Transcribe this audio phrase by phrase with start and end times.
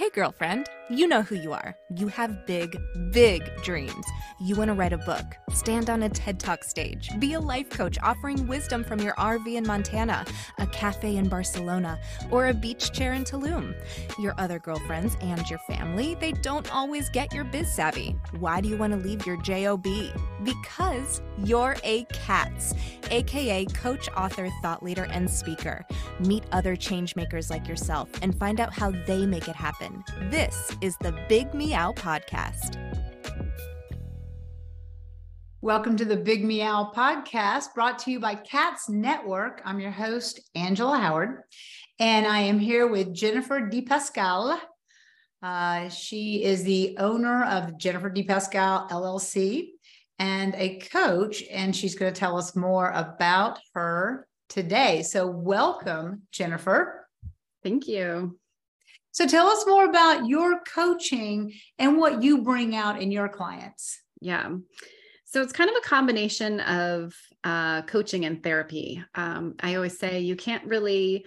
[0.00, 1.76] Hey, girlfriend, you know who you are.
[1.94, 4.06] You have big, big dreams.
[4.40, 7.68] You want to write a book, stand on a TED Talk stage, be a life
[7.68, 10.24] coach offering wisdom from your RV in Montana,
[10.58, 12.00] a cafe in Barcelona,
[12.30, 13.74] or a beach chair in Tulum.
[14.18, 18.16] Your other girlfriends and your family, they don't always get your biz savvy.
[18.38, 19.86] Why do you want to leave your JOB?
[20.42, 22.72] Because you're a CATS,
[23.10, 25.84] aka coach, author, thought leader, and speaker.
[26.20, 30.02] Meet other changemakers like yourself and find out how they make it happen.
[30.30, 32.76] This is the Big Meow Podcast.
[35.62, 39.60] Welcome to the Big Meow Podcast brought to you by Cats Network.
[39.64, 41.42] I'm your host, Angela Howard,
[41.98, 44.58] and I am here with Jennifer DePascale.
[45.42, 49.68] Uh, she is the owner of Jennifer DePascale LLC
[50.20, 55.02] and a coach, and she's going to tell us more about her today.
[55.02, 57.08] So, welcome, Jennifer.
[57.64, 58.38] Thank you.
[59.12, 64.00] So tell us more about your coaching and what you bring out in your clients.
[64.20, 64.50] Yeah.
[65.24, 69.02] So it's kind of a combination of uh, coaching and therapy.
[69.14, 71.26] Um, I always say you can't really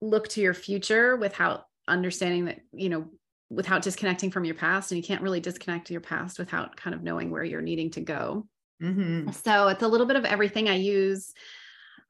[0.00, 3.10] look to your future without understanding that, you know,
[3.50, 4.90] without disconnecting from your past.
[4.90, 8.00] And you can't really disconnect your past without kind of knowing where you're needing to
[8.00, 8.46] go.
[8.82, 9.30] Mm-hmm.
[9.30, 10.68] So it's a little bit of everything.
[10.68, 11.32] I use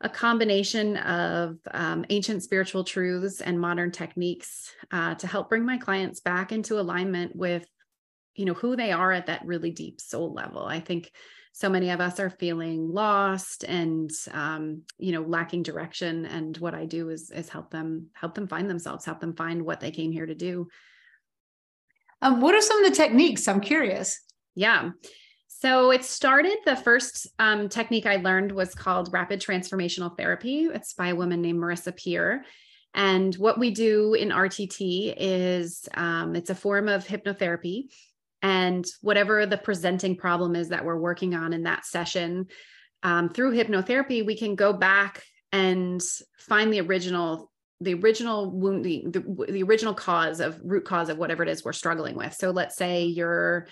[0.00, 5.78] a combination of um, ancient spiritual truths and modern techniques uh, to help bring my
[5.78, 7.67] clients back into alignment with
[8.34, 11.11] you know who they are at that really deep soul level i think
[11.52, 16.75] so many of us are feeling lost and um, you know lacking direction and what
[16.75, 19.91] i do is is help them help them find themselves help them find what they
[19.91, 20.69] came here to do
[22.22, 24.20] um, what are some of the techniques i'm curious
[24.55, 24.91] yeah
[25.61, 30.66] so it started, the first um, technique I learned was called rapid transformational therapy.
[30.72, 32.44] It's by a woman named Marissa Peer.
[32.94, 37.86] And what we do in RTT is um, it's a form of hypnotherapy.
[38.41, 42.46] And whatever the presenting problem is that we're working on in that session,
[43.02, 46.00] um, through hypnotherapy, we can go back and
[46.39, 47.50] find the original
[47.80, 51.64] the original wound the, the, the original cause of root cause of whatever it is
[51.64, 52.34] we're struggling with.
[52.34, 53.68] So let's say you're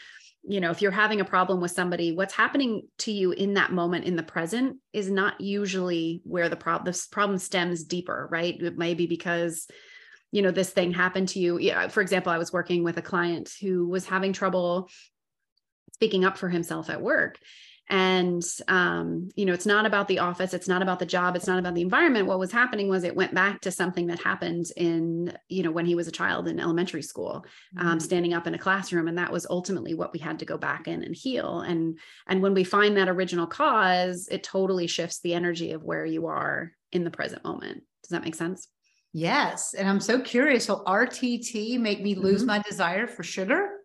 [0.48, 3.72] you know if you're having a problem with somebody what's happening to you in that
[3.72, 8.60] moment in the present is not usually where the problem this problem stems deeper right?
[8.60, 9.66] It may be because
[10.30, 11.58] you know this thing happened to you.
[11.58, 14.88] Yeah for example i was working with a client who was having trouble
[15.94, 17.38] speaking up for himself at work
[17.88, 21.46] and um, you know it's not about the office it's not about the job it's
[21.46, 22.26] not about the environment.
[22.26, 25.86] What was happening was it went back to something that happened in you know when
[25.86, 27.44] he was a child in elementary school
[27.78, 27.98] um, mm-hmm.
[28.00, 30.88] standing up in a classroom and that was ultimately what we had to go back
[30.88, 31.60] in and heal.
[31.60, 36.04] And and when we find that original cause it totally shifts the energy of where
[36.04, 37.82] you are in the present moment.
[38.02, 38.68] Does that make sense?
[39.12, 42.48] Yes and i'm so curious will rtt make me lose mm-hmm.
[42.48, 43.75] my desire for sugar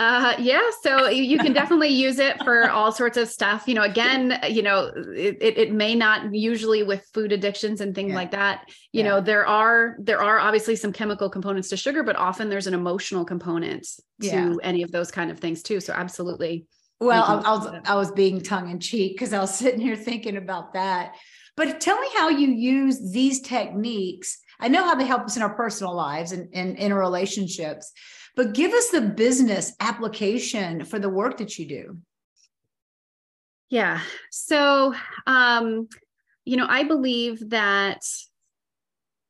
[0.00, 3.68] uh, yeah, so you can definitely use it for all sorts of stuff.
[3.68, 8.10] You know, again, you know, it, it may not usually with food addictions and things
[8.10, 8.16] yeah.
[8.16, 8.64] like that.
[8.90, 9.10] You yeah.
[9.10, 12.74] know, there are there are obviously some chemical components to sugar, but often there's an
[12.74, 13.86] emotional component
[14.20, 14.54] to yeah.
[14.64, 15.78] any of those kind of things too.
[15.78, 16.66] So absolutely.
[16.98, 19.96] Well, I, I was I was being tongue in cheek because I was sitting here
[19.96, 21.14] thinking about that.
[21.56, 24.38] But tell me how you use these techniques.
[24.58, 27.92] I know how they help us in our personal lives and, and in relationships
[28.36, 31.98] but give us the business application for the work that you do.
[33.70, 34.00] Yeah.
[34.30, 34.94] So,
[35.26, 35.88] um,
[36.44, 38.04] you know, I believe that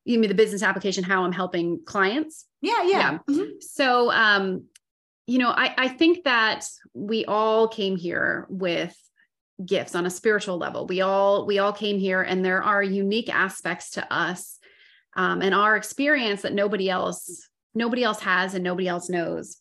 [0.03, 2.45] you mean the business application, how I'm helping clients.
[2.61, 2.83] Yeah.
[2.83, 2.89] Yeah.
[2.89, 3.17] yeah.
[3.29, 3.51] Mm-hmm.
[3.59, 4.65] So, um,
[5.27, 8.95] you know, I, I think that we all came here with
[9.65, 10.85] gifts on a spiritual level.
[10.85, 14.59] We all, we all came here and there are unique aspects to us
[15.15, 19.57] um, and our experience that nobody else nobody else has and nobody else knows.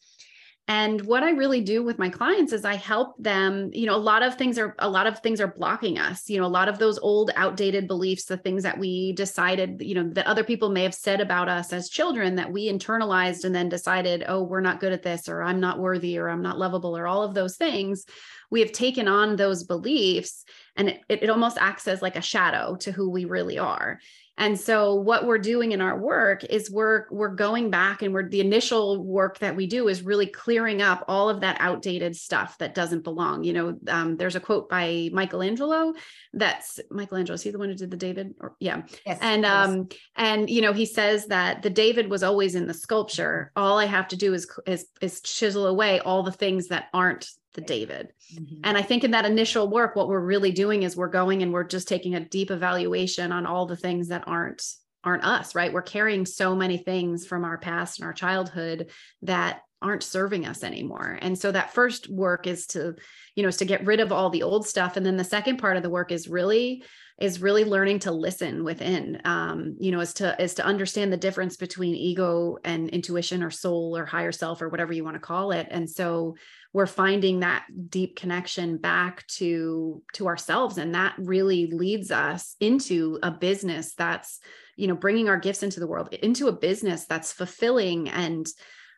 [0.66, 3.98] And what I really do with my clients is I help them, you know, a
[3.98, 6.30] lot of things are a lot of things are blocking us.
[6.30, 9.94] You know, a lot of those old outdated beliefs, the things that we decided, you
[9.94, 13.54] know, that other people may have said about us as children that we internalized and
[13.54, 16.58] then decided, "Oh, we're not good at this or I'm not worthy or I'm not
[16.58, 18.06] lovable or all of those things."
[18.50, 20.46] We have taken on those beliefs
[20.76, 24.00] and it, it almost acts as like a shadow to who we really are
[24.36, 28.28] and so what we're doing in our work is we're we're going back and we're
[28.28, 32.58] the initial work that we do is really clearing up all of that outdated stuff
[32.58, 33.44] that doesn't belong.
[33.44, 35.94] You know, um, there's a quote by Michelangelo
[36.32, 37.34] that's Michelangelo.
[37.34, 38.34] Is he the one who did the David?
[38.40, 38.82] Or, yeah.
[39.06, 42.74] Yes, and um and you know he says that the David was always in the
[42.74, 43.52] sculpture.
[43.54, 47.28] All I have to do is is is chisel away all the things that aren't
[47.54, 48.12] the David.
[48.34, 48.60] Mm-hmm.
[48.64, 51.52] And I think in that initial work, what we're really doing is we're going and
[51.52, 54.62] we're just taking a deep evaluation on all the things that aren't
[55.04, 58.90] aren't us right we're carrying so many things from our past and our childhood
[59.22, 62.94] that aren't serving us anymore and so that first work is to
[63.34, 65.58] you know is to get rid of all the old stuff and then the second
[65.58, 66.82] part of the work is really
[67.20, 71.16] is really learning to listen within um, you know is to is to understand the
[71.16, 75.20] difference between ego and intuition or soul or higher self or whatever you want to
[75.20, 76.34] call it and so
[76.74, 80.76] we're finding that deep connection back to to ourselves.
[80.76, 84.40] And that really leads us into a business that's
[84.76, 88.46] you know bringing our gifts into the world into a business that's fulfilling and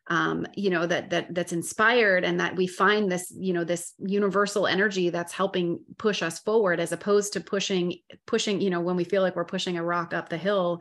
[0.08, 3.92] um, you know that that that's inspired and that we find this you know this
[3.98, 8.96] universal energy that's helping push us forward as opposed to pushing pushing you know when
[8.96, 10.80] we feel like we're pushing a rock up the hill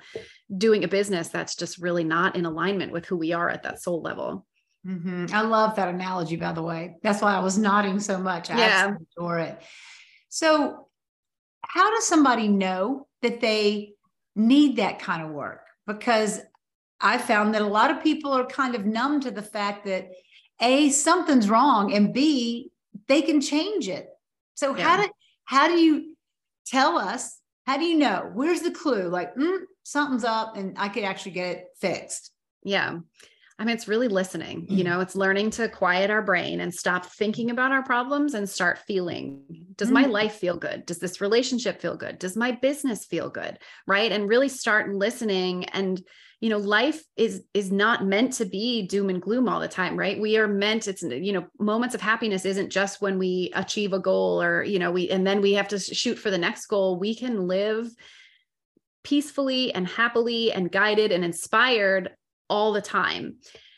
[0.56, 3.82] doing a business that's just really not in alignment with who we are at that
[3.82, 4.46] soul level
[4.86, 5.26] mm-hmm.
[5.34, 8.58] i love that analogy by the way that's why i was nodding so much i
[8.58, 8.96] yeah.
[9.18, 9.62] adore it
[10.30, 10.88] so
[11.64, 13.94] how does somebody know that they
[14.36, 16.42] need that kind of work because
[17.00, 20.12] I found that a lot of people are kind of numb to the fact that
[20.62, 22.72] A, something's wrong, and B,
[23.08, 24.10] they can change it.
[24.56, 24.84] So yeah.
[24.84, 25.10] how do
[25.44, 26.16] how do you
[26.66, 27.40] tell us?
[27.66, 28.32] How do you know?
[28.34, 29.10] Where's the clue?
[29.10, 32.32] Like, mm, something's up and I could actually get it fixed.
[32.64, 33.00] Yeah.
[33.58, 34.66] I mean, it's really listening.
[34.70, 34.88] You mm.
[34.88, 38.80] know, it's learning to quiet our brain and stop thinking about our problems and start
[38.80, 39.44] feeling.
[39.78, 40.12] Does my mm.
[40.12, 40.86] life feel good?
[40.86, 42.20] Does this relationship feel good?
[42.20, 43.58] Does my business feel good?
[43.88, 44.12] Right.
[44.12, 46.02] And really start listening and
[46.42, 49.98] you know life is is not meant to be doom and gloom all the time
[49.98, 53.94] right we are meant it's you know moments of happiness isn't just when we achieve
[53.94, 56.66] a goal or you know we and then we have to shoot for the next
[56.66, 57.88] goal we can live
[59.04, 62.12] peacefully and happily and guided and inspired
[62.50, 63.36] all the time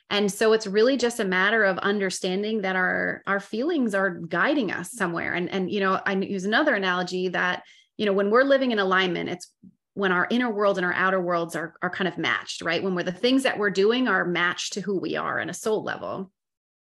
[0.09, 4.71] and so it's really just a matter of understanding that our our feelings are guiding
[4.71, 7.63] us somewhere and and you know i use another analogy that
[7.97, 9.51] you know when we're living in alignment it's
[9.97, 12.83] when our inner world and our outer worlds are, are kind of matched, right?
[12.83, 15.55] When we're the things that we're doing are matched to who we are in a
[15.55, 16.31] soul level.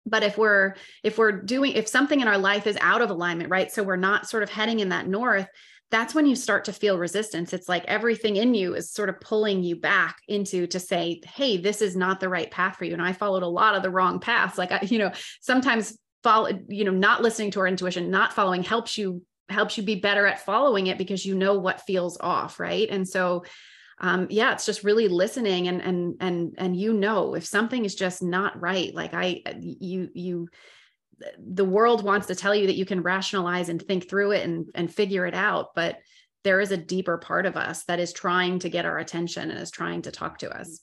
[0.04, 3.50] But if we're if we're doing if something in our life is out of alignment,
[3.50, 3.70] right?
[3.70, 5.46] So we're not sort of heading in that north,
[5.94, 7.52] that's when you start to feel resistance.
[7.52, 11.56] It's like everything in you is sort of pulling you back into to say, hey,
[11.56, 12.94] this is not the right path for you.
[12.94, 14.58] And I followed a lot of the wrong paths.
[14.58, 18.64] Like I, you know, sometimes follow, you know, not listening to our intuition, not following
[18.64, 22.58] helps you helps you be better at following it because you know what feels off
[22.58, 23.44] right and so
[24.00, 27.94] um yeah it's just really listening and and and and you know if something is
[27.94, 30.49] just not right like i you you
[31.38, 34.66] the world wants to tell you that you can rationalize and think through it and
[34.75, 35.99] and figure it out but
[36.43, 39.58] there is a deeper part of us that is trying to get our attention and
[39.58, 40.81] is trying to talk to us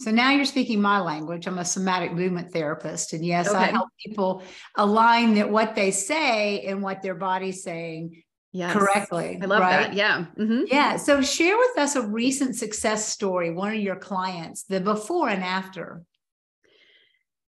[0.00, 1.46] so now you're speaking my language.
[1.46, 3.12] I'm a somatic movement therapist.
[3.12, 3.58] And yes, okay.
[3.58, 4.42] I help people
[4.76, 8.72] align that what they say and what their body's saying yes.
[8.72, 9.38] correctly.
[9.42, 9.88] I love right?
[9.88, 9.94] that.
[9.94, 10.24] Yeah.
[10.38, 10.62] Mm-hmm.
[10.68, 10.96] Yeah.
[10.96, 15.44] So share with us a recent success story, one of your clients, the before and
[15.44, 16.02] after.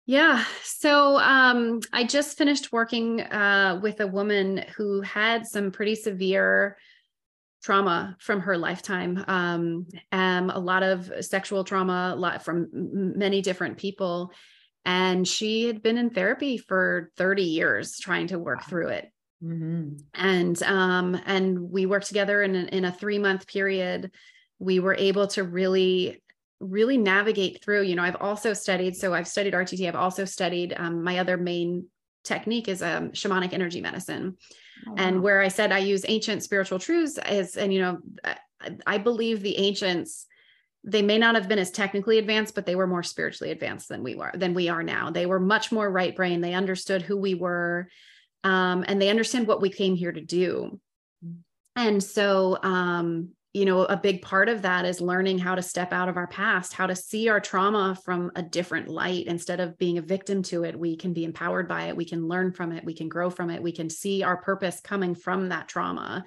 [0.06, 0.44] Yeah.
[0.62, 6.76] So um, I just finished working uh, with a woman who had some pretty severe
[7.66, 13.42] trauma from her lifetime um, um, a lot of sexual trauma a lot from many
[13.42, 14.30] different people
[14.84, 19.10] and she had been in therapy for 30 years trying to work through it
[19.42, 19.96] mm-hmm.
[20.14, 24.12] and um, and we worked together in in a three month period
[24.60, 26.22] we were able to really
[26.60, 30.72] really navigate through you know i've also studied so i've studied rtt i've also studied
[30.76, 31.86] um, my other main
[32.24, 34.36] technique is um, shamanic energy medicine
[34.86, 37.98] Oh, and where I said I use ancient spiritual truths is, and you know,
[38.86, 40.26] I believe the ancients,
[40.84, 44.02] they may not have been as technically advanced, but they were more spiritually advanced than
[44.02, 45.10] we were, than we are now.
[45.10, 46.40] They were much more right brain.
[46.40, 47.88] They understood who we were,
[48.44, 50.80] um, and they understand what we came here to do.
[51.24, 51.36] Mm.
[51.74, 55.90] And so, um, you know, a big part of that is learning how to step
[55.90, 59.24] out of our past, how to see our trauma from a different light.
[59.26, 61.96] Instead of being a victim to it, we can be empowered by it.
[61.96, 62.84] We can learn from it.
[62.84, 63.62] We can grow from it.
[63.62, 66.26] We can see our purpose coming from that trauma.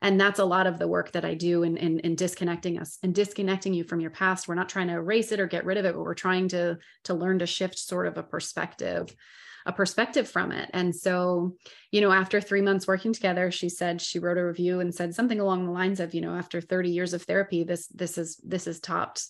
[0.00, 2.96] And that's a lot of the work that I do in, in, in disconnecting us
[3.02, 4.48] and disconnecting you from your past.
[4.48, 6.78] We're not trying to erase it or get rid of it, but we're trying to,
[7.04, 9.14] to learn to shift sort of a perspective
[9.66, 10.70] a perspective from it.
[10.72, 11.56] And so,
[11.90, 15.14] you know, after three months working together, she said she wrote a review and said
[15.14, 18.40] something along the lines of, you know, after 30 years of therapy, this this is
[18.44, 19.26] this is topped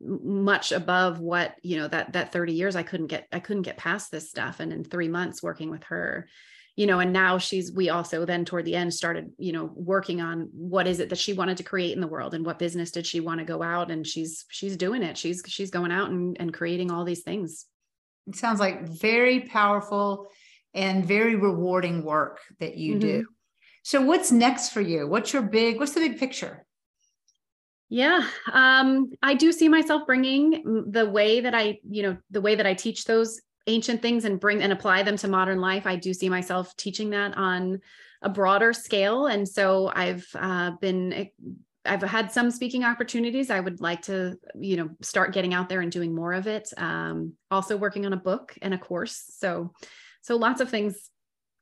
[0.00, 3.76] much above what you know that that 30 years i couldn't get i couldn't get
[3.76, 4.60] past this stuff.
[4.60, 6.28] And in three months working with her
[6.76, 10.20] you know and now she's we also then toward the end started you know working
[10.20, 12.90] on what is it that she wanted to create in the world and what business
[12.90, 15.16] did she want to go out and she's she's doing it.
[15.16, 17.66] She's she's going out and, and creating all these things
[18.26, 20.28] it sounds like very powerful
[20.72, 23.00] and very rewarding work that you mm-hmm.
[23.00, 23.26] do.
[23.82, 25.06] So what's next for you?
[25.06, 26.64] What's your big what's the big picture?
[27.90, 32.54] Yeah, um, I do see myself bringing the way that I, you know, the way
[32.54, 35.86] that I teach those ancient things and bring and apply them to modern life.
[35.86, 37.80] I do see myself teaching that on
[38.22, 41.28] a broader scale, and so I've uh, been.
[41.84, 43.50] I've had some speaking opportunities.
[43.50, 46.72] I would like to, you know, start getting out there and doing more of it.
[46.76, 49.24] Um, also working on a book and a course.
[49.38, 49.72] So,
[50.22, 51.10] so lots of things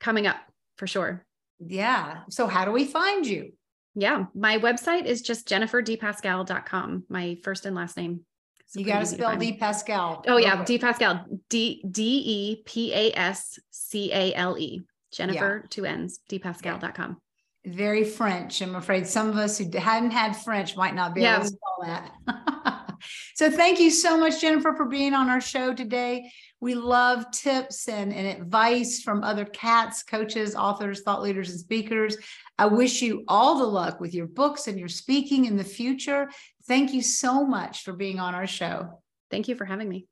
[0.01, 0.37] coming up
[0.77, 1.27] for sure.
[1.59, 2.21] Yeah.
[2.31, 3.53] So how do we find you?
[3.95, 4.27] Yeah.
[4.35, 8.21] My website is just jenniferdepascale.com, my first and last name.
[8.61, 10.25] It's you got to spell D Pascal.
[10.27, 10.65] Oh, yeah.
[10.65, 11.27] D Pascal.
[11.51, 14.83] D D E P A S C A L E.
[15.13, 15.69] Jennifer, yeah.
[15.69, 17.19] two N's, depascale.com.
[17.65, 18.61] Very French.
[18.61, 21.37] I'm afraid some of us who hadn't had French might not be yeah.
[21.37, 22.97] able to spell that.
[23.35, 26.31] so thank you so much, Jennifer, for being on our show today.
[26.61, 32.17] We love tips and, and advice from other cats, coaches, authors, thought leaders, and speakers.
[32.59, 36.31] I wish you all the luck with your books and your speaking in the future.
[36.67, 39.01] Thank you so much for being on our show.
[39.31, 40.07] Thank you for having me.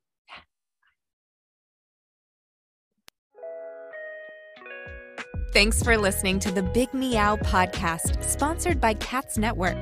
[5.53, 9.75] Thanks for listening to the Big Meow podcast, sponsored by Cats Network.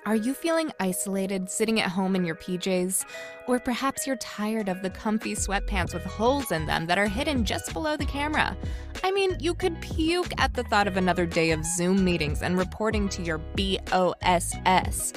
[0.05, 3.05] Are you feeling isolated sitting at home in your PJs?
[3.47, 7.45] Or perhaps you're tired of the comfy sweatpants with holes in them that are hidden
[7.45, 8.57] just below the camera?
[9.01, 12.57] I mean, you could puke at the thought of another day of Zoom meetings and
[12.57, 15.13] reporting to your BOSS.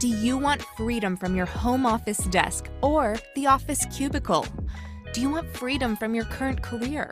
[0.00, 4.46] Do you want freedom from your home office desk or the office cubicle?
[5.14, 7.10] Do you want freedom from your current career?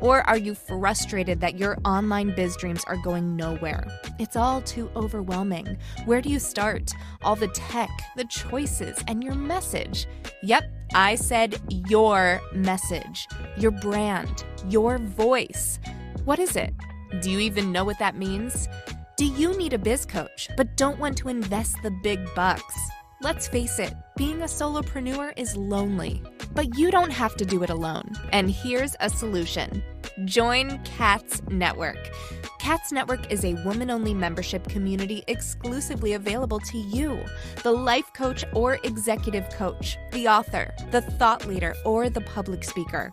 [0.00, 3.86] Or are you frustrated that your online biz dreams are going nowhere?
[4.18, 5.76] It's all too overwhelming.
[6.06, 6.92] Where do you start?
[7.22, 10.06] All the tech, the choices, and your message.
[10.42, 10.64] Yep,
[10.94, 15.78] I said your message, your brand, your voice.
[16.24, 16.74] What is it?
[17.20, 18.68] Do you even know what that means?
[19.16, 22.74] Do you need a biz coach but don't want to invest the big bucks?
[23.22, 26.22] Let's face it, being a solopreneur is lonely,
[26.54, 28.12] but you don't have to do it alone.
[28.32, 29.82] And here's a solution
[30.24, 32.10] join CATS Network.
[32.58, 37.18] CATS Network is a woman only membership community exclusively available to you,
[37.62, 43.12] the life coach or executive coach, the author, the thought leader, or the public speaker.